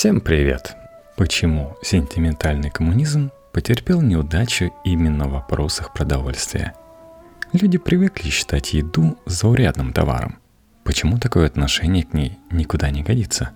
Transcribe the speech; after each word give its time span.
Всем 0.00 0.22
привет! 0.22 0.76
Почему 1.14 1.76
сентиментальный 1.82 2.70
коммунизм 2.70 3.30
потерпел 3.52 4.00
неудачу 4.00 4.72
именно 4.82 5.28
в 5.28 5.32
вопросах 5.32 5.92
продовольствия? 5.92 6.72
Люди 7.52 7.76
привыкли 7.76 8.30
считать 8.30 8.72
еду 8.72 9.18
заурядным 9.26 9.92
товаром. 9.92 10.38
Почему 10.84 11.18
такое 11.18 11.46
отношение 11.46 12.04
к 12.04 12.14
ней 12.14 12.38
никуда 12.50 12.88
не 12.88 13.02
годится? 13.02 13.50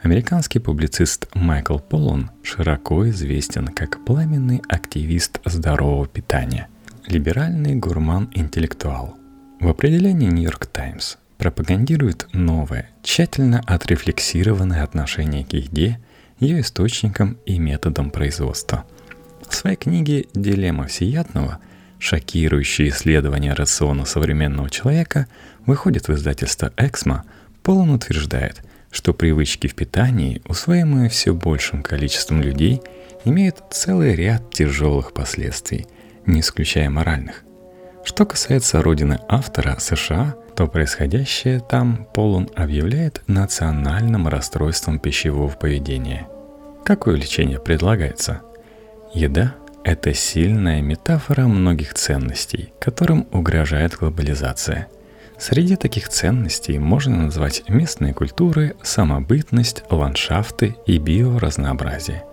Американский 0.00 0.60
публицист 0.60 1.26
Майкл 1.34 1.78
Полон 1.78 2.30
широко 2.44 3.10
известен 3.10 3.66
как 3.66 4.04
пламенный 4.04 4.62
активист 4.68 5.40
здорового 5.44 6.06
питания, 6.06 6.68
либеральный 7.08 7.74
гурман-интеллектуал. 7.74 9.16
В 9.58 9.66
определении 9.66 10.28
«Нью-Йорк 10.28 10.66
Таймс» 10.66 11.16
пропагандирует 11.40 12.28
новое, 12.34 12.90
тщательно 13.02 13.62
отрефлексированное 13.66 14.84
отношение 14.84 15.42
к 15.42 15.54
еде, 15.54 15.98
ее 16.38 16.60
источникам 16.60 17.38
и 17.46 17.58
методам 17.58 18.10
производства. 18.10 18.84
В 19.48 19.54
своей 19.54 19.76
книге 19.76 20.26
«Дилемма 20.34 20.86
всеядного» 20.86 21.58
шокирующее 21.98 22.90
исследование 22.90 23.54
рациона 23.54 24.04
современного 24.04 24.68
человека 24.68 25.28
выходит 25.64 26.08
в 26.08 26.12
издательство 26.12 26.72
«Эксмо», 26.76 27.24
Полон 27.62 27.90
утверждает, 27.90 28.62
что 28.90 29.14
привычки 29.14 29.66
в 29.66 29.74
питании, 29.74 30.42
усвоимые 30.46 31.08
все 31.08 31.32
большим 31.32 31.82
количеством 31.82 32.42
людей, 32.42 32.82
имеют 33.24 33.62
целый 33.70 34.14
ряд 34.14 34.50
тяжелых 34.50 35.14
последствий, 35.14 35.86
не 36.26 36.40
исключая 36.40 36.90
моральных. 36.90 37.44
Что 38.04 38.26
касается 38.26 38.82
родины 38.82 39.20
автора 39.28 39.76
США, 39.78 40.34
то 40.54 40.66
происходящее 40.66 41.60
там 41.60 42.06
Полун 42.12 42.48
объявляет 42.54 43.22
национальным 43.26 44.28
расстройством 44.28 44.98
пищевого 44.98 45.50
поведения. 45.50 46.28
Какое 46.84 47.16
лечение 47.16 47.58
предлагается? 47.58 48.42
Еда– 49.14 49.54
это 49.84 50.14
сильная 50.14 50.82
метафора 50.82 51.46
многих 51.46 51.94
ценностей, 51.94 52.72
которым 52.78 53.26
угрожает 53.32 53.94
глобализация. 53.94 54.88
Среди 55.38 55.76
таких 55.76 56.08
ценностей 56.08 56.78
можно 56.78 57.16
назвать 57.16 57.62
местные 57.68 58.12
культуры, 58.12 58.76
самобытность, 58.82 59.84
ландшафты 59.88 60.76
и 60.86 60.98
биоразнообразие. 60.98 62.24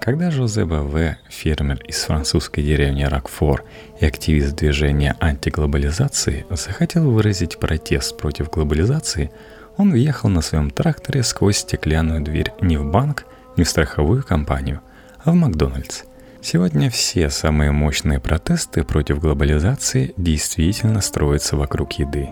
Когда 0.00 0.30
Жозе 0.30 0.64
Баве, 0.64 1.18
фермер 1.28 1.84
из 1.86 2.04
французской 2.04 2.62
деревни 2.62 3.04
Рокфор 3.04 3.64
и 4.00 4.06
активист 4.06 4.56
движения 4.56 5.14
антиглобализации, 5.20 6.46
захотел 6.48 7.10
выразить 7.10 7.58
протест 7.58 8.16
против 8.16 8.48
глобализации, 8.48 9.30
он 9.76 9.92
въехал 9.92 10.30
на 10.30 10.40
своем 10.40 10.70
тракторе 10.70 11.22
сквозь 11.22 11.58
стеклянную 11.58 12.22
дверь 12.22 12.50
не 12.62 12.78
в 12.78 12.90
банк, 12.90 13.26
не 13.58 13.64
в 13.64 13.68
страховую 13.68 14.22
компанию, 14.22 14.80
а 15.22 15.32
в 15.32 15.34
Макдональдс. 15.34 16.04
Сегодня 16.40 16.88
все 16.88 17.28
самые 17.28 17.70
мощные 17.70 18.20
протесты 18.20 18.84
против 18.84 19.20
глобализации 19.20 20.14
действительно 20.16 21.02
строятся 21.02 21.58
вокруг 21.58 21.92
еды. 21.98 22.30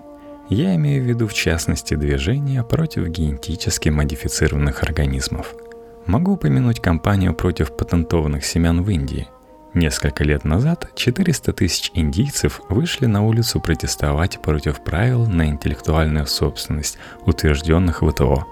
Я 0.49 0.75
имею 0.77 1.05
в 1.05 1.07
виду 1.07 1.29
в 1.29 1.35
частности 1.35 1.97
движения 1.97 2.63
против 2.63 3.09
генетически 3.09 3.91
модифицированных 3.91 4.83
организмов– 4.83 5.55
Могу 6.09 6.33
упомянуть 6.33 6.81
кампанию 6.81 7.35
против 7.35 7.77
патентованных 7.77 8.43
семян 8.43 8.83
в 8.83 8.89
Индии. 8.89 9.29
Несколько 9.75 10.25
лет 10.25 10.43
назад 10.43 10.91
400 10.95 11.53
тысяч 11.53 11.91
индийцев 11.93 12.63
вышли 12.71 13.05
на 13.05 13.27
улицу 13.27 13.61
протестовать 13.61 14.41
против 14.41 14.83
правил 14.83 15.27
на 15.27 15.49
интеллектуальную 15.49 16.27
собственность, 16.27 16.97
утвержденных 17.27 18.03
ВТО. 18.03 18.47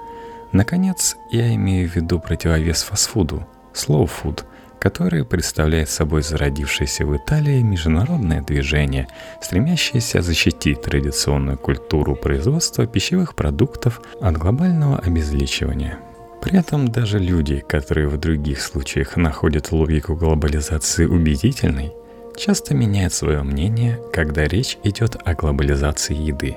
Наконец, 0.52 1.16
я 1.30 1.54
имею 1.54 1.88
в 1.88 1.96
виду 1.96 2.20
противовес 2.20 2.82
фастфуду, 2.82 3.46
slow 3.72 4.06
food, 4.06 4.44
который 4.78 5.24
представляет 5.24 5.88
собой 5.88 6.20
зародившееся 6.20 7.06
в 7.06 7.16
Италии 7.16 7.62
международное 7.62 8.42
движение, 8.42 9.08
стремящееся 9.40 10.20
защитить 10.20 10.82
традиционную 10.82 11.56
культуру 11.56 12.16
производства 12.16 12.86
пищевых 12.86 13.34
продуктов 13.34 14.02
от 14.20 14.36
глобального 14.36 14.98
обезличивания– 14.98 15.98
при 16.46 16.60
этом 16.60 16.86
даже 16.86 17.18
люди, 17.18 17.58
которые 17.58 18.06
в 18.06 18.18
других 18.18 18.60
случаях 18.62 19.16
находят 19.16 19.72
логику 19.72 20.14
глобализации 20.14 21.04
убедительной, 21.04 21.92
часто 22.36 22.72
меняют 22.72 23.12
свое 23.12 23.42
мнение, 23.42 23.98
когда 24.12 24.44
речь 24.44 24.78
идет 24.84 25.16
о 25.24 25.34
глобализации 25.34 26.14
еды. 26.14 26.56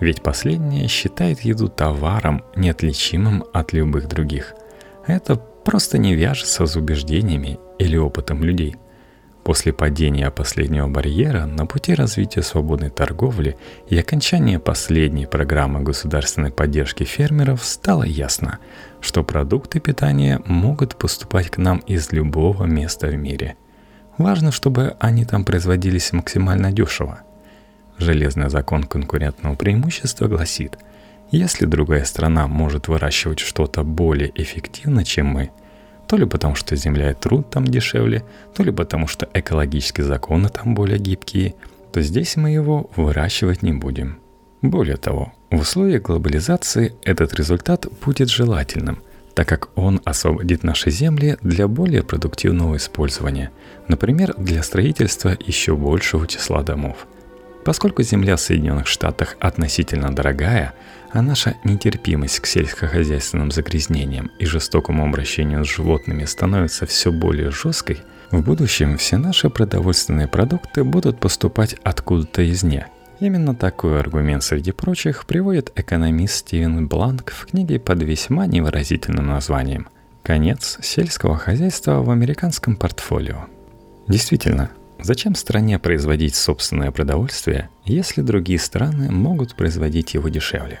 Ведь 0.00 0.22
последняя 0.22 0.88
считает 0.88 1.40
еду 1.40 1.68
товаром, 1.68 2.42
неотличимым 2.56 3.44
от 3.52 3.74
любых 3.74 4.08
других. 4.08 4.54
Это 5.06 5.36
просто 5.36 5.98
не 5.98 6.14
вяжется 6.14 6.64
с 6.64 6.74
убеждениями 6.74 7.58
или 7.78 7.98
опытом 7.98 8.42
людей– 8.42 8.76
После 9.42 9.72
падения 9.72 10.30
последнего 10.30 10.86
барьера 10.86 11.46
на 11.46 11.66
пути 11.66 11.94
развития 11.94 12.42
свободной 12.42 12.90
торговли 12.90 13.56
и 13.88 13.98
окончания 13.98 14.58
последней 14.58 15.26
программы 15.26 15.80
государственной 15.80 16.52
поддержки 16.52 17.04
фермеров 17.04 17.64
стало 17.64 18.02
ясно, 18.02 18.58
что 19.00 19.24
продукты 19.24 19.80
питания 19.80 20.40
могут 20.46 20.96
поступать 20.96 21.50
к 21.50 21.58
нам 21.58 21.78
из 21.78 22.12
любого 22.12 22.64
места 22.64 23.06
в 23.08 23.16
мире. 23.16 23.56
Важно, 24.18 24.52
чтобы 24.52 24.96
они 25.00 25.24
там 25.24 25.44
производились 25.44 26.12
максимально 26.12 26.72
дешево. 26.72 27.20
Железный 27.98 28.50
закон 28.50 28.84
конкурентного 28.84 29.54
преимущества 29.54 30.26
гласит, 30.26 30.78
если 31.30 31.66
другая 31.66 32.04
страна 32.04 32.46
может 32.46 32.88
выращивать 32.88 33.38
что-то 33.38 33.84
более 33.84 34.30
эффективно, 34.34 35.04
чем 35.04 35.26
мы– 35.26 35.50
то 36.10 36.16
ли 36.16 36.26
потому, 36.26 36.56
что 36.56 36.74
земля 36.74 37.12
и 37.12 37.14
труд 37.14 37.50
там 37.50 37.64
дешевле, 37.64 38.24
то 38.52 38.64
ли 38.64 38.72
потому, 38.72 39.06
что 39.06 39.28
экологические 39.32 40.04
законы 40.04 40.48
там 40.48 40.74
более 40.74 40.98
гибкие, 40.98 41.54
то 41.92 42.02
здесь 42.02 42.34
мы 42.34 42.50
его 42.50 42.90
выращивать 42.96 43.62
не 43.62 43.72
будем. 43.72 44.18
Более 44.62 44.96
того, 44.96 45.32
в 45.50 45.60
условиях 45.60 46.02
глобализации 46.02 46.94
этот 47.02 47.34
результат 47.34 47.86
будет 48.04 48.28
желательным, 48.28 49.02
так 49.34 49.48
как 49.48 49.70
он 49.76 50.00
освободит 50.04 50.62
наши 50.64 50.90
земли 50.90 51.38
для 51.42 51.66
более 51.66 52.02
продуктивного 52.02 52.76
использования, 52.76 53.50
например, 53.88 54.34
для 54.36 54.62
строительства 54.62 55.36
еще 55.46 55.76
большего 55.76 56.26
числа 56.26 56.62
домов– 56.62 57.06
Поскольку 57.64 58.02
земля 58.02 58.36
в 58.36 58.40
Соединенных 58.40 58.86
Штатах 58.86 59.36
относительно 59.38 60.14
дорогая, 60.14 60.72
а 61.12 61.22
наша 61.22 61.56
нетерпимость 61.64 62.40
к 62.40 62.46
сельскохозяйственным 62.46 63.50
загрязнениям 63.50 64.30
и 64.38 64.46
жестокому 64.46 65.04
обращению 65.04 65.64
с 65.64 65.68
животными 65.68 66.24
становится 66.24 66.86
все 66.86 67.12
более 67.12 67.50
жесткой, 67.50 67.98
в 68.30 68.42
будущем 68.42 68.96
все 68.96 69.18
наши 69.18 69.50
продовольственные 69.50 70.28
продукты 70.28 70.84
будут 70.84 71.18
поступать 71.18 71.76
откуда-то 71.82 72.48
извне. 72.50 72.86
Именно 73.20 73.54
такой 73.54 74.00
аргумент 74.00 74.42
среди 74.42 74.72
прочих 74.72 75.26
приводит 75.26 75.72
экономист 75.76 76.36
Стивен 76.36 76.88
Бланк 76.88 77.32
в 77.32 77.46
книге 77.46 77.78
под 77.78 78.02
весьма 78.02 78.46
невыразительным 78.46 79.26
названием 79.26 79.88
«Конец 80.22 80.78
сельского 80.82 81.36
хозяйства 81.36 82.02
в 82.02 82.10
американском 82.10 82.76
портфолио». 82.76 83.46
Действительно, 84.08 84.70
Зачем 85.02 85.34
стране 85.34 85.78
производить 85.78 86.34
собственное 86.34 86.90
продовольствие, 86.90 87.70
если 87.84 88.20
другие 88.20 88.58
страны 88.58 89.10
могут 89.10 89.54
производить 89.54 90.12
его 90.12 90.28
дешевле? 90.28 90.80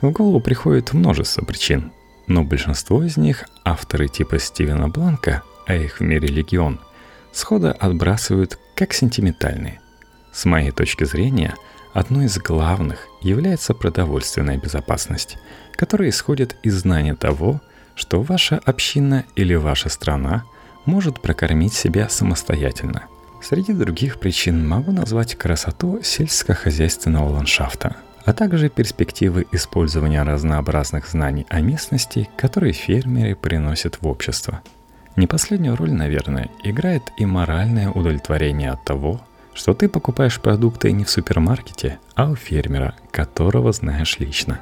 В 0.00 0.10
голову 0.10 0.40
приходит 0.40 0.92
множество 0.92 1.44
причин, 1.44 1.92
но 2.26 2.42
большинство 2.42 3.02
из 3.04 3.16
них 3.16 3.48
авторы 3.64 4.08
типа 4.08 4.40
Стивена 4.40 4.88
Бланка, 4.88 5.42
а 5.66 5.74
их 5.74 6.00
в 6.00 6.02
мире 6.02 6.26
легион, 6.26 6.80
схода 7.32 7.70
отбрасывают 7.72 8.58
как 8.74 8.92
сентиментальные. 8.92 9.80
С 10.38 10.44
моей 10.44 10.70
точки 10.70 11.02
зрения, 11.02 11.56
одной 11.92 12.26
из 12.26 12.38
главных 12.38 13.08
является 13.20 13.74
продовольственная 13.74 14.56
безопасность, 14.56 15.36
которая 15.72 16.10
исходит 16.10 16.54
из 16.62 16.74
знания 16.74 17.16
того, 17.16 17.60
что 17.96 18.22
ваша 18.22 18.60
община 18.64 19.24
или 19.34 19.56
ваша 19.56 19.88
страна 19.88 20.44
может 20.84 21.20
прокормить 21.20 21.74
себя 21.74 22.08
самостоятельно– 22.08 23.06
Среди 23.40 23.72
других 23.72 24.18
причин 24.18 24.66
могу 24.68 24.90
назвать 24.90 25.36
красоту 25.36 26.00
сельскохозяйственного 26.02 27.30
ландшафта, 27.30 27.96
а 28.24 28.32
также 28.32 28.68
перспективы 28.68 29.46
использования 29.52 30.24
разнообразных 30.24 31.06
знаний 31.06 31.46
о 31.48 31.60
местности, 31.60 32.28
которые 32.36 32.72
фермеры 32.72 33.36
приносят 33.36 33.98
в 34.00 34.08
общество. 34.08 34.60
Не 35.14 35.28
последнюю 35.28 35.76
роль, 35.76 35.92
наверное, 35.92 36.48
играет 36.64 37.02
и 37.16 37.26
моральное 37.26 37.90
удовлетворение 37.90 38.70
от 38.70 38.84
того, 38.84 39.20
что 39.58 39.74
ты 39.74 39.88
покупаешь 39.88 40.40
продукты 40.40 40.92
не 40.92 41.04
в 41.04 41.10
супермаркете, 41.10 41.98
а 42.14 42.30
у 42.30 42.36
фермера, 42.36 42.94
которого 43.10 43.72
знаешь 43.72 44.18
лично. 44.18 44.60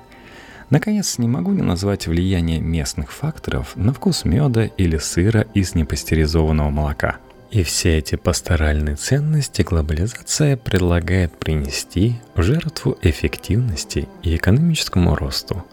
Наконец, 0.71 1.19
не 1.19 1.29
могу 1.29 1.53
не 1.53 1.63
назвать 1.63 2.07
влияние 2.07 2.61
местных 2.61 3.13
факторов 3.13 3.77
на 3.77 3.93
вкус 3.93 4.25
меда 4.25 4.65
или 4.65 4.97
сыра 4.97 5.43
из 5.55 5.75
непастеризованного 5.75 6.71
молока– 6.71 7.19
и 7.51 7.63
все 7.63 7.99
эти 7.99 8.17
пасторальные 8.17 8.97
ценности 8.97 9.63
глобализация 9.63 10.57
предлагает 10.57 11.39
принести 11.39 12.21
в 12.35 12.43
жертву 12.43 12.99
эффективности 13.03 14.09
и 14.23 14.35
экономическому 14.35 15.15
росту. 15.15 15.65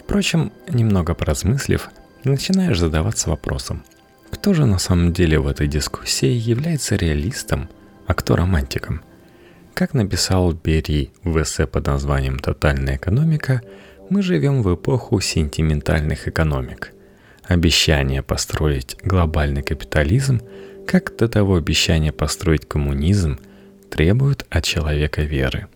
Впрочем, 0.00 0.50
немного 0.66 1.14
поразмыслив, 1.14 1.90
начинаешь 2.24 2.78
задаваться 2.78 3.28
вопросом, 3.28 3.84
кто 4.30 4.54
же 4.54 4.64
на 4.66 4.78
самом 4.78 5.12
деле 5.12 5.38
в 5.38 5.46
этой 5.46 5.68
дискуссии 5.68 6.32
является 6.32 6.96
реалистом, 6.96 7.68
а 8.06 8.14
кто 8.14 8.36
романтиком? 8.36 9.02
Как 9.74 9.94
написал 9.94 10.52
Берри 10.52 11.10
в 11.22 11.42
эссе 11.42 11.66
под 11.66 11.86
названием 11.86 12.38
«Тотальная 12.38 12.96
экономика», 12.96 13.62
мы 14.10 14.22
живем 14.22 14.62
в 14.62 14.74
эпоху 14.74 15.20
сентиментальных 15.20 16.28
экономик. 16.28 16.92
Обещание 17.42 18.22
построить 18.22 18.96
глобальный 19.02 19.62
капитализм, 19.62 20.40
как 20.86 21.16
до 21.16 21.28
того 21.28 21.56
обещание 21.56 22.12
построить 22.12 22.66
коммунизм, 22.68 23.38
требуют 23.90 24.46
от 24.50 24.64
человека 24.64 25.22
веры. 25.22 25.66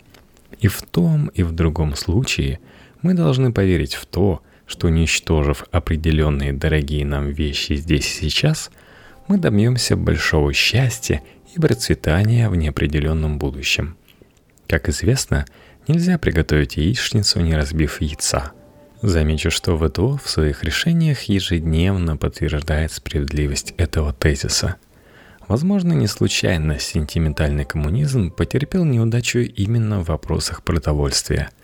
И 0.61 0.69
в 0.69 0.83
том, 0.83 1.29
и 1.29 1.43
в 1.43 1.53
другом 1.53 1.95
случае 1.95 2.61
мы 3.03 3.15
должны 3.15 3.53
поверить 3.53 3.95
в 3.95 4.07
то, 4.07 4.43
что 4.67 4.89
уничтожив 4.89 5.65
определенные 5.71 6.53
дорогие 6.53 7.05
нам 7.07 7.31
вещи 7.31 7.75
здесь 7.75 8.07
и 8.07 8.21
сейчас, 8.21 8.71
мы 9.27 9.39
добьемся 9.39 9.97
большого 9.97 10.53
счастья 10.53 11.23
и 11.55 11.61
процветания 11.61 12.49
в 12.49 12.57
неопределенном 12.57 13.39
будущем. 13.39 13.97
Как 14.67 14.89
известно, 14.89 15.47
нельзя 15.87 16.19
приготовить 16.19 16.77
яичницу, 16.77 17.41
не 17.41 17.55
разбив 17.55 18.01
яйца. 18.01 18.53
Замечу, 19.01 19.51
что 19.51 19.77
ВТО 19.79 20.17
в 20.17 20.29
своих 20.29 20.65
решениях 20.65 21.23
ежедневно 21.23 22.17
подтверждает 22.17 22.93
справедливость 22.93 23.75
этого 23.77 24.13
тезиса. 24.13 24.77
Возможно, 25.47 25.93
не 25.93 26.07
случайно 26.07 26.79
сентиментальный 26.79 27.65
коммунизм 27.65 28.31
потерпел 28.31 28.85
неудачу 28.85 29.39
именно 29.39 30.01
в 30.01 30.09
вопросах 30.09 30.63
продовольствия– 30.63 31.51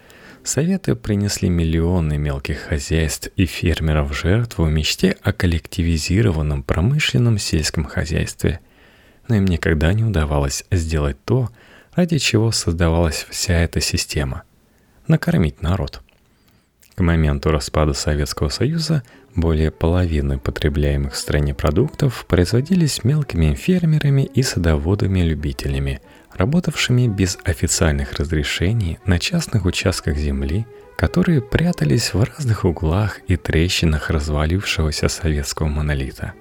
Советы 0.44 0.94
принесли 0.94 1.48
миллионы 1.48 2.18
мелких 2.18 2.58
хозяйств 2.58 3.30
и 3.34 3.46
фермеров 3.46 4.10
в 4.10 4.12
жертву 4.12 4.66
мечте 4.66 5.16
о 5.22 5.32
коллективизированном 5.32 6.62
промышленном 6.62 7.38
сельском 7.38 7.84
хозяйстве. 7.84 8.60
Но 9.28 9.36
им 9.36 9.44
никогда 9.44 9.92
не 9.92 10.04
удавалось 10.04 10.64
сделать 10.70 11.16
то, 11.24 11.50
ради 11.94 12.18
чего 12.18 12.52
создавалась 12.52 13.26
вся 13.30 13.54
эта 13.54 13.80
система– 13.80 14.42
накормить 15.08 15.62
народ. 15.62 16.02
К 16.94 17.00
моменту 17.00 17.50
распада 17.50 17.92
Советского 17.92 18.48
Союза 18.48 19.02
более 19.34 19.70
половины 19.70 20.38
потребляемых 20.38 21.14
в 21.14 21.16
стране 21.16 21.54
продуктов 21.54 22.24
производились 22.26 23.02
мелкими 23.04 23.54
фермерами 23.54 24.22
и 24.22 24.42
садоводами-любителями– 24.42 26.00
работавшими 26.34 27.06
без 27.06 27.38
официальных 27.44 28.12
разрешений 28.14 28.98
на 29.06 29.18
частных 29.18 29.64
участках 29.64 30.16
земли, 30.16 30.66
которые 30.96 31.40
прятались 31.40 32.12
в 32.14 32.22
разных 32.22 32.64
углах 32.64 33.20
и 33.26 33.36
трещинах 33.36 34.10
развалившегося 34.10 35.08
советского 35.08 35.68
монолита. 35.68 36.34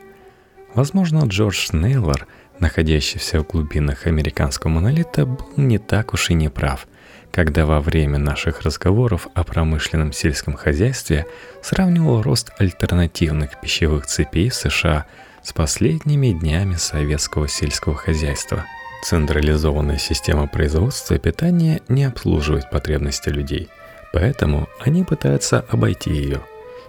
Возможно, 0.73 1.23
Джордж 1.25 1.69
Нейлор, 1.71 2.27
находящийся 2.59 3.39
в 3.39 3.47
глубинах 3.47 4.07
американского 4.07 4.71
монолита, 4.71 5.25
был 5.25 5.49
не 5.57 5.77
так 5.77 6.13
уж 6.13 6.29
и 6.29 6.33
не 6.33 6.49
прав, 6.49 6.87
когда 7.31 7.65
во 7.65 7.81
время 7.81 8.17
наших 8.17 8.61
разговоров 8.61 9.27
о 9.33 9.43
промышленном 9.43 10.13
сельском 10.13 10.55
хозяйстве 10.55 11.25
сравнивал 11.61 12.21
рост 12.21 12.51
альтернативных 12.57 13.59
пищевых 13.61 14.05
цепей 14.05 14.51
США 14.51 15.05
с 15.41 15.53
последними 15.53 16.31
днями 16.31 16.75
советского 16.75 17.47
сельского 17.47 17.95
хозяйства– 17.95 18.65
Централизованная 19.03 19.97
система 19.97 20.47
производства 20.47 21.17
питания 21.17 21.81
не 21.89 22.05
обслуживает 22.05 22.69
потребности 22.69 23.27
людей, 23.27 23.67
поэтому 24.13 24.69
они 24.79 25.03
пытаются 25.03 25.59
обойти 25.67 26.09
ее. 26.09 26.39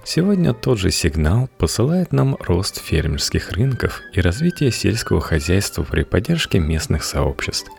Сегодня 0.04 0.52
тот 0.52 0.78
же 0.78 0.90
сигнал 0.90 1.48
посылает 1.58 2.12
нам 2.12 2.36
рост 2.40 2.80
фермерских 2.80 3.52
рынков 3.52 4.02
и 4.12 4.20
развитие 4.20 4.70
сельского 4.70 5.20
хозяйства 5.20 5.82
при 5.82 6.02
поддержке 6.02 6.58
местных 6.58 7.04
сообществ. 7.04 7.70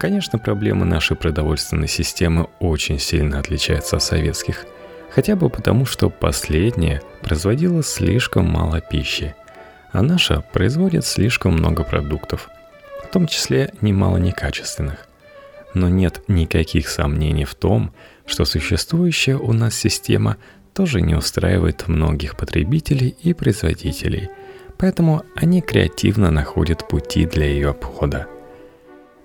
Конечно, 0.00 0.38
проблемы 0.38 0.84
нашей 0.84 1.16
продовольственной 1.16 1.88
системы 1.88 2.48
очень 2.58 2.98
сильно 2.98 3.38
отличаются 3.38 3.96
от 3.96 4.02
советских, 4.02 4.66
хотя 5.10 5.36
бы 5.36 5.48
потому, 5.48 5.86
что 5.86 6.10
последняя 6.10 7.02
производила 7.22 7.82
слишком 7.82 8.50
мало 8.50 8.80
пищи, 8.80 9.34
а 9.92 10.02
наша 10.02 10.40
производит 10.40 11.06
слишком 11.06 11.52
много 11.52 11.84
продуктов– 11.84 12.48
том 13.12 13.26
числе 13.26 13.72
немало 13.80 14.16
некачественных. 14.16 15.06
Но 15.74 15.88
нет 15.88 16.22
никаких 16.28 16.88
сомнений 16.88 17.44
в 17.44 17.54
том, 17.54 17.94
что 18.26 18.44
существующая 18.44 19.36
у 19.36 19.52
нас 19.52 19.74
система 19.74 20.38
тоже 20.74 21.00
не 21.00 21.14
устраивает 21.14 21.88
многих 21.88 22.36
потребителей 22.36 23.14
и 23.22 23.34
производителей, 23.34 24.30
поэтому 24.78 25.22
они 25.36 25.60
креативно 25.60 26.30
находят 26.30 26.88
пути 26.88 27.26
для 27.26 27.46
ее 27.46 27.70
обхода. 27.70 28.26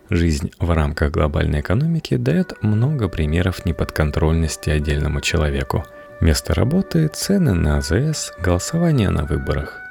Жизнь 0.10 0.52
в 0.60 0.72
рамках 0.72 1.12
глобальной 1.12 1.60
экономики 1.60 2.16
дает 2.16 2.54
много 2.62 3.10
примеров 3.10 3.66
неподконтрольности 3.66 4.70
отдельному 4.70 5.20
человеку. 5.20 5.86
Место 6.22 6.54
работы, 6.54 7.10
цены 7.10 7.54
на 7.54 7.78
АЗС, 7.78 8.32
голосование 8.40 9.10
на 9.10 9.26
выборах. 9.26 9.82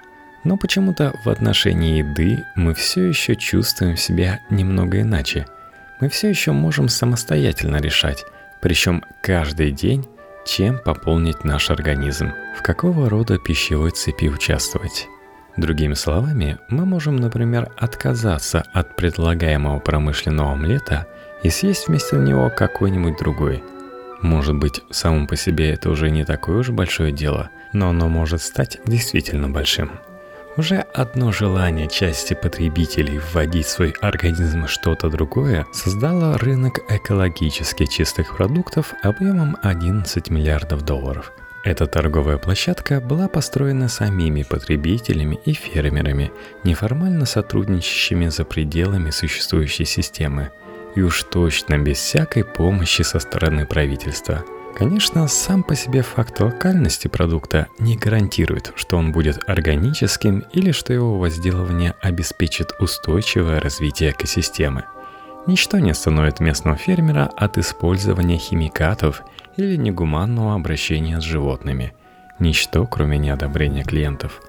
Но 0.44 0.56
почему-то 0.56 1.12
в 1.24 1.28
отношении 1.28 1.98
еды 1.98 2.44
мы 2.54 2.72
все 2.72 3.04
еще 3.04 3.36
чувствуем 3.36 3.96
себя 3.96 4.40
немного 4.48 5.00
иначе. 5.02 5.46
Мы 6.00 6.08
все 6.08 6.28
еще 6.30 6.52
можем 6.52 6.88
самостоятельно 6.88 7.76
решать, 7.76 8.24
причем 8.62 9.04
каждый 9.22 9.70
день, 9.70 10.06
чем 10.46 10.78
пополнить 10.78 11.44
наш 11.44 11.70
организм, 11.70 12.32
в 12.56 12.62
какого 12.62 13.10
рода 13.10 13.38
пищевой 13.38 13.90
цепи 13.90 14.26
участвовать. 14.28 15.08
Другими 15.56 15.94
словами, 15.94 16.58
мы 16.68 16.86
можем, 16.86 17.16
например, 17.16 17.70
отказаться 17.76 18.62
от 18.72 18.94
предлагаемого 18.94 19.80
промышленного 19.80 20.52
омлета 20.52 21.06
и 21.42 21.50
съесть 21.50 21.88
вместо 21.88 22.16
него 22.16 22.50
какой-нибудь 22.50 23.18
другой. 23.18 23.64
Может 24.22 24.56
быть, 24.56 24.82
самому 24.90 25.26
по 25.26 25.36
себе 25.36 25.70
это 25.70 25.90
уже 25.90 26.10
не 26.10 26.24
такое 26.24 26.58
уж 26.58 26.70
большое 26.70 27.12
дело, 27.12 27.50
но 27.72 27.88
оно 27.88 28.08
может 28.08 28.42
стать 28.42 28.78
действительно 28.86 29.48
большим. 29.48 29.90
Уже 30.56 30.86
одно 30.94 31.32
желание 31.32 31.86
части 31.86 32.32
потребителей 32.32 33.18
вводить 33.18 33.66
в 33.66 33.70
свой 33.70 33.90
организм 34.00 34.66
что-то 34.66 35.10
другое 35.10 35.66
создало 35.70 36.38
рынок 36.38 36.80
экологически 36.88 37.84
чистых 37.84 38.38
продуктов 38.38 38.94
объемом 39.02 39.58
11 39.62 40.30
миллиардов 40.30 40.82
долларов. 40.82 41.32
Эта 41.62 41.86
торговая 41.86 42.38
площадка 42.38 43.02
была 43.02 43.28
построена 43.28 43.88
самими 43.88 44.44
потребителями 44.44 45.38
и 45.44 45.52
фермерами, 45.52 46.32
неформально 46.64 47.26
сотрудничающими 47.26 48.28
за 48.28 48.46
пределами 48.46 49.10
существующей 49.10 49.84
системы, 49.84 50.52
и 50.94 51.02
уж 51.02 51.24
точно 51.24 51.76
без 51.76 51.98
всякой 51.98 52.44
помощи 52.44 53.02
со 53.02 53.18
стороны 53.18 53.66
правительства– 53.66 54.42
Конечно, 54.76 55.26
сам 55.26 55.62
по 55.62 55.74
себе 55.74 56.02
факт 56.02 56.38
локальности 56.38 57.08
продукта 57.08 57.68
не 57.78 57.96
гарантирует, 57.96 58.74
что 58.76 58.98
он 58.98 59.10
будет 59.10 59.38
органическим 59.48 60.44
или 60.52 60.70
что 60.70 60.92
его 60.92 61.18
возделывание 61.18 61.94
обеспечит 62.02 62.74
устойчивое 62.78 63.58
развитие 63.58 64.10
экосистемы. 64.10 64.84
Ничто 65.46 65.78
не 65.78 65.92
остановит 65.92 66.40
местного 66.40 66.76
фермера 66.76 67.24
от 67.24 67.56
использования 67.56 68.36
химикатов 68.36 69.22
или 69.56 69.76
негуманного 69.76 70.54
обращения 70.54 71.22
с 71.22 71.24
животными. 71.24 71.94
Ничто, 72.38 72.86
кроме 72.86 73.16
неодобрения 73.16 73.82
клиентов. 73.82 74.42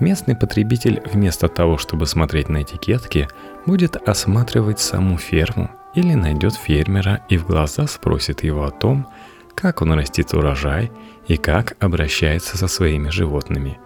Местный 0.00 0.36
потребитель 0.36 1.00
вместо 1.10 1.48
того, 1.48 1.78
чтобы 1.78 2.06
смотреть 2.06 2.50
на 2.50 2.60
этикетки, 2.60 3.26
будет 3.64 3.96
осматривать 3.96 4.80
саму 4.80 5.16
ферму 5.16 5.70
или 5.94 6.12
найдет 6.12 6.56
фермера 6.56 7.22
и 7.30 7.38
в 7.38 7.46
глаза 7.46 7.86
спросит 7.86 8.42
его 8.42 8.66
о 8.66 8.70
том, 8.70 9.06
как 9.54 9.82
он 9.82 9.92
растит 9.92 10.34
урожай 10.34 10.90
и 11.28 11.36
как 11.36 11.76
обращается 11.80 12.58
со 12.58 12.68
своими 12.68 13.08
животными. 13.08 13.78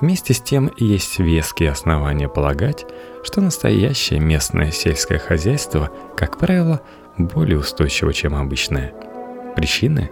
Вместе 0.00 0.32
с 0.32 0.40
тем 0.40 0.70
есть 0.78 1.18
веские 1.18 1.70
основания 1.70 2.28
полагать, 2.28 2.86
что 3.22 3.42
настоящее 3.42 4.18
местное 4.18 4.70
сельское 4.70 5.18
хозяйство, 5.18 5.90
как 6.16 6.38
правило, 6.38 6.80
более 7.18 7.58
устойчиво, 7.58 8.14
чем 8.14 8.34
обычное. 8.34 8.94
Причины? 9.56 10.10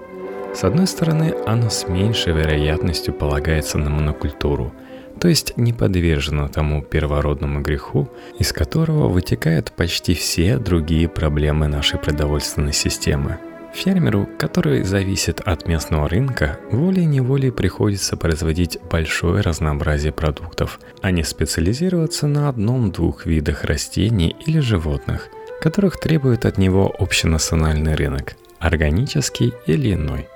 С 0.54 0.64
одной 0.64 0.86
стороны, 0.86 1.34
оно 1.46 1.70
с 1.70 1.88
меньшей 1.88 2.34
вероятностью 2.34 3.14
полагается 3.14 3.78
на 3.78 3.88
монокультуру, 3.88 4.74
то 5.20 5.28
есть 5.28 5.56
не 5.56 5.72
подвержено 5.72 6.48
тому 6.48 6.82
первородному 6.82 7.60
греху, 7.60 8.10
из 8.38 8.52
которого 8.52 9.08
вытекают 9.08 9.72
почти 9.72 10.14
все 10.14 10.58
другие 10.58 11.08
проблемы 11.08 11.66
нашей 11.66 11.98
продовольственной 11.98 12.74
системы– 12.74 13.38
Фермеру, 13.78 14.28
который 14.38 14.82
зависит 14.82 15.40
от 15.40 15.68
местного 15.68 16.08
рынка, 16.08 16.58
волей-неволей 16.72 17.52
приходится 17.52 18.16
производить 18.16 18.76
большое 18.90 19.40
разнообразие 19.40 20.10
продуктов, 20.10 20.80
а 21.00 21.12
не 21.12 21.22
специализироваться 21.22 22.26
на 22.26 22.48
одном-двух 22.48 23.24
видах 23.24 23.62
растений 23.62 24.34
или 24.44 24.58
животных, 24.58 25.28
которых 25.60 26.00
требует 26.00 26.44
от 26.44 26.58
него 26.58 26.92
общенациональный 26.98 27.94
рынок, 27.94 28.34
органический 28.58 29.52
или 29.68 29.94
иной. 29.94 30.26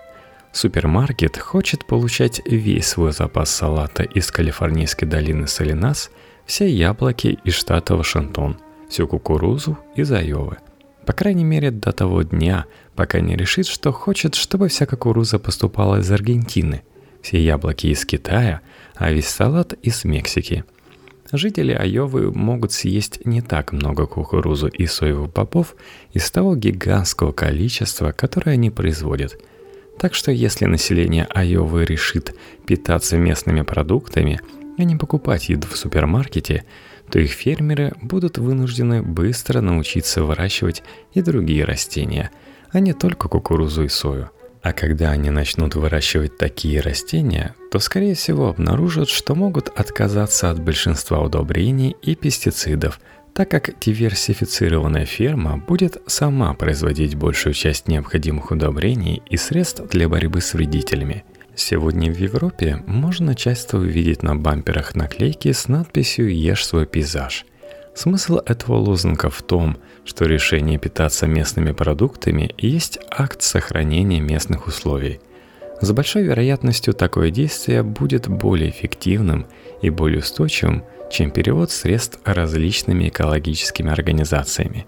Супермаркет 0.52 1.36
хочет 1.36 1.84
получать 1.84 2.40
весь 2.46 2.86
свой 2.86 3.10
запас 3.10 3.50
салата 3.50 4.04
из 4.04 4.30
Калифорнийской 4.30 5.08
долины 5.08 5.48
Солинас, 5.48 6.12
все 6.46 6.68
яблоки 6.68 7.40
из 7.42 7.54
штата 7.54 7.96
Вашингтон, 7.96 8.58
всю 8.88 9.08
кукурузу 9.08 9.78
из 9.96 10.12
Айовы. 10.12 10.58
По 11.06 11.12
крайней 11.12 11.44
мере, 11.44 11.70
до 11.70 11.92
того 11.92 12.22
дня, 12.22 12.66
пока 12.94 13.20
не 13.20 13.36
решит, 13.36 13.66
что 13.66 13.92
хочет, 13.92 14.34
чтобы 14.34 14.68
вся 14.68 14.86
кукуруза 14.86 15.38
поступала 15.38 16.00
из 16.00 16.10
Аргентины, 16.10 16.82
все 17.22 17.42
яблоки 17.42 17.88
из 17.88 18.04
Китая, 18.04 18.60
а 18.94 19.10
весь 19.10 19.28
салат 19.28 19.72
из 19.82 20.04
Мексики. 20.04 20.64
Жители 21.32 21.72
Айовы 21.72 22.30
могут 22.30 22.72
съесть 22.72 23.24
не 23.24 23.40
так 23.40 23.72
много 23.72 24.06
кукурузу 24.06 24.68
и 24.68 24.86
соевых 24.86 25.32
бобов 25.32 25.74
из 26.12 26.30
того 26.30 26.54
гигантского 26.56 27.32
количества, 27.32 28.12
которое 28.12 28.52
они 28.52 28.70
производят– 28.70 29.38
так 29.98 30.14
что 30.14 30.32
если 30.32 30.64
население 30.64 31.26
Айовы 31.30 31.84
решит 31.84 32.34
питаться 32.66 33.16
местными 33.16 33.62
продуктами, 33.62 34.40
а 34.78 34.84
не 34.84 34.96
покупать 34.96 35.48
еду 35.48 35.68
в 35.68 35.76
супермаркете, 35.76 36.64
то 37.12 37.18
их 37.18 37.32
фермеры 37.32 37.92
будут 38.00 38.38
вынуждены 38.38 39.02
быстро 39.02 39.60
научиться 39.60 40.24
выращивать 40.24 40.82
и 41.12 41.20
другие 41.20 41.64
растения, 41.64 42.30
а 42.70 42.80
не 42.80 42.94
только 42.94 43.28
кукурузу 43.28 43.84
и 43.84 43.88
сою. 43.88 44.30
А 44.62 44.72
когда 44.72 45.10
они 45.10 45.28
начнут 45.28 45.74
выращивать 45.74 46.38
такие 46.38 46.80
растения, 46.80 47.54
то 47.70 47.80
скорее 47.80 48.14
всего 48.14 48.48
обнаружат, 48.48 49.08
что 49.08 49.34
могут 49.34 49.68
отказаться 49.68 50.50
от 50.50 50.60
большинства 50.60 51.20
удобрений 51.20 51.96
и 52.02 52.14
пестицидов– 52.14 52.98
так 53.34 53.50
как 53.50 53.78
диверсифицированная 53.80 55.06
ферма 55.06 55.56
будет 55.56 56.02
сама 56.06 56.52
производить 56.54 57.14
большую 57.14 57.54
часть 57.54 57.88
необходимых 57.88 58.50
удобрений 58.50 59.22
и 59.28 59.36
средств 59.36 59.82
для 59.88 60.08
борьбы 60.08 60.40
с 60.40 60.52
вредителями. 60.52 61.24
Сегодня 61.54 62.10
в 62.10 62.16
Европе 62.16 62.82
можно 62.86 63.34
часто 63.34 63.76
увидеть 63.76 64.22
на 64.22 64.34
бамперах 64.36 64.94
наклейки 64.94 65.52
с 65.52 65.68
надписью 65.68 66.34
«Ешь 66.34 66.66
свой 66.66 66.86
пейзаж». 66.86 67.44
Смысл 67.94 68.38
этого 68.46 68.76
лозунга 68.76 69.28
в 69.28 69.42
том, 69.42 69.76
что 70.06 70.24
решение 70.24 70.78
питаться 70.78 71.26
местными 71.26 71.72
продуктами 71.72 72.54
есть 72.56 72.98
акт 73.10 73.42
сохранения 73.42 74.20
местных 74.20 74.66
условий. 74.66 75.20
С 75.82 75.92
большой 75.92 76.22
вероятностью 76.22 76.94
такое 76.94 77.30
действие 77.30 77.82
будет 77.82 78.28
более 78.28 78.70
эффективным 78.70 79.46
и 79.82 79.90
более 79.90 80.20
устойчивым, 80.20 80.84
чем 81.10 81.30
перевод 81.30 81.70
средств 81.70 82.18
различными 82.24 83.08
экологическими 83.08 83.90
организациями. 83.90 84.86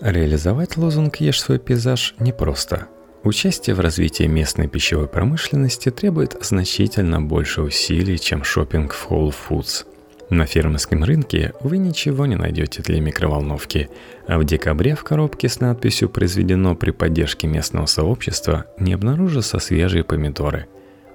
Реализовать 0.00 0.76
лозунг 0.76 1.16
«Ешь 1.16 1.40
свой 1.40 1.58
пейзаж» 1.58 2.14
непросто. 2.20 2.86
Участие 3.26 3.74
в 3.74 3.80
развитии 3.80 4.22
местной 4.22 4.68
пищевой 4.68 5.08
промышленности 5.08 5.90
требует 5.90 6.36
значительно 6.42 7.20
больше 7.20 7.60
усилий, 7.60 8.20
чем 8.20 8.44
шопинг 8.44 8.92
в 8.92 9.10
Whole 9.10 9.34
Foods. 9.34 9.84
На 10.30 10.46
фермерском 10.46 11.02
рынке 11.02 11.52
вы 11.60 11.78
ничего 11.78 12.26
не 12.26 12.36
найдете 12.36 12.82
для 12.82 13.00
микроволновки, 13.00 13.90
а 14.28 14.38
в 14.38 14.44
декабре 14.44 14.94
в 14.94 15.02
коробке 15.02 15.48
с 15.48 15.58
надписью 15.58 16.08
«Произведено 16.08 16.76
при 16.76 16.92
поддержке 16.92 17.48
местного 17.48 17.86
сообщества» 17.86 18.66
не 18.78 18.92
обнаружатся 18.92 19.58
свежие 19.58 20.04
помидоры. 20.04 20.68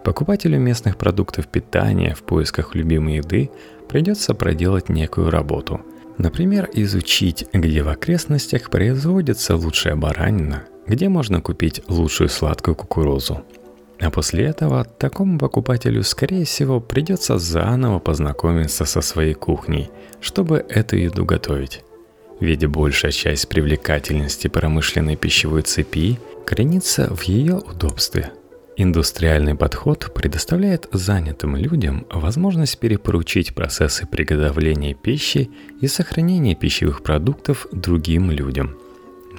Покупателю 0.04 0.60
местных 0.60 0.98
продуктов 0.98 1.48
питания 1.48 2.14
в 2.14 2.24
поисках 2.24 2.76
любимой 2.76 3.20
еды 3.20 3.52
придется 3.88 4.34
проделать 4.34 4.90
некую 4.90 5.30
работу. 5.30 5.80
Например, 6.22 6.70
изучить, 6.74 7.48
где 7.52 7.82
в 7.82 7.90
окрестностях 7.90 8.70
производится 8.70 9.56
лучшая 9.56 9.96
баранина, 9.96 10.66
где 10.86 11.10
можно 11.10 11.42
купить 11.42 11.82
лучшую 11.88 12.30
сладкую 12.30 12.76
кукурузу. 12.76 13.42
А 14.00 14.12
после 14.12 14.46
этого 14.46 14.86
такому 14.86 15.40
покупателю, 15.40 16.04
скорее 16.04 16.46
всего, 16.46 16.80
придется 16.80 17.40
заново 17.40 17.98
познакомиться 17.98 18.86
со 18.86 19.02
своей 19.02 19.34
кухней, 19.34 19.90
чтобы 20.20 20.64
эту 20.70 20.96
еду 20.96 21.26
готовить. 21.26 21.82
Ведь 22.40 22.68
большая 22.68 23.12
часть 23.12 23.50
привлекательности 23.50 24.48
промышленной 24.48 25.16
пищевой 25.16 25.64
цепи 25.64 26.20
коренится 26.46 27.12
в 27.16 27.24
ее 27.24 27.56
удобстве– 27.56 28.32
Индустриальный 28.84 29.54
подход 29.54 30.12
предоставляет 30.12 30.88
занятым 30.92 31.56
людям 31.56 32.08
возможность 32.10 32.80
перепоручить 32.80 33.54
процессы 33.54 34.08
приготовления 34.08 34.96
пищи 34.96 35.52
и 35.82 35.86
сохранения 35.88 36.56
пищевых 36.56 37.04
продуктов 37.04 37.68
другим 37.72 38.32
людям. 38.32 38.76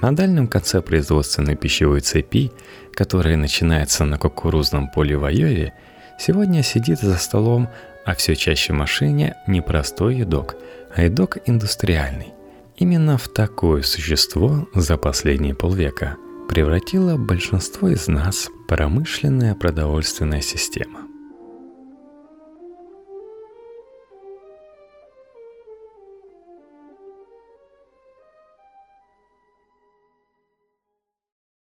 На 0.01 0.15
дальнем 0.15 0.47
конце 0.47 0.81
производственной 0.81 1.57
пищевой 1.57 1.99
цепи, 1.99 2.53
которая 2.93 3.35
начинается 3.35 4.05
на 4.05 4.17
кукурузном 4.17 4.87
поле 4.87 5.17
в 5.17 5.25
Айове, 5.25 5.73
сегодня 6.17 6.63
сидит 6.63 7.01
за 7.01 7.17
столом, 7.17 7.67
а 8.05 8.15
все 8.15 8.37
чаще 8.37 8.71
в 8.71 8.77
машине 8.77 9.35
не 9.45 9.59
простой 9.59 10.19
едок, 10.19 10.55
а 10.95 11.03
едок 11.03 11.37
индустриальный. 11.45 12.31
Именно 12.77 13.17
в 13.17 13.27
такое 13.27 13.81
существо 13.81 14.69
за 14.73 14.95
последние 14.95 15.53
полвека– 15.53 16.15
превратила 16.47 17.17
большинство 17.17 17.89
из 17.89 18.07
нас 18.07 18.49
промышленная 18.67 19.55
продовольственная 19.55 20.41
система. 20.41 21.12